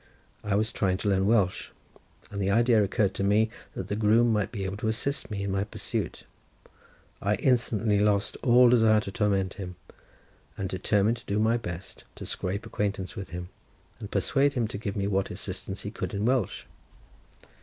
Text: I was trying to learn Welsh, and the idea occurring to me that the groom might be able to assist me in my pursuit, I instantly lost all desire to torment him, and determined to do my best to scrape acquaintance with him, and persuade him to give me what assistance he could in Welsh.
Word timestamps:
I 0.43 0.55
was 0.55 0.71
trying 0.71 0.97
to 0.97 1.09
learn 1.09 1.27
Welsh, 1.27 1.67
and 2.31 2.41
the 2.41 2.49
idea 2.49 2.83
occurring 2.83 3.11
to 3.11 3.23
me 3.23 3.51
that 3.75 3.87
the 3.87 3.95
groom 3.95 4.33
might 4.33 4.51
be 4.51 4.65
able 4.65 4.77
to 4.77 4.87
assist 4.87 5.29
me 5.29 5.43
in 5.43 5.51
my 5.51 5.63
pursuit, 5.63 6.23
I 7.21 7.35
instantly 7.35 7.99
lost 7.99 8.35
all 8.41 8.67
desire 8.67 8.99
to 9.01 9.11
torment 9.11 9.53
him, 9.61 9.75
and 10.57 10.67
determined 10.67 11.17
to 11.17 11.25
do 11.27 11.37
my 11.37 11.55
best 11.57 12.03
to 12.15 12.25
scrape 12.25 12.65
acquaintance 12.65 13.15
with 13.15 13.29
him, 13.29 13.49
and 13.99 14.09
persuade 14.09 14.55
him 14.55 14.67
to 14.69 14.79
give 14.79 14.95
me 14.95 15.05
what 15.05 15.29
assistance 15.29 15.81
he 15.81 15.91
could 15.91 16.15
in 16.15 16.25
Welsh. 16.25 16.63